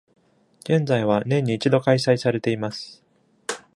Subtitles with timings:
[0.61, 3.03] 現在は年に一度開催されています。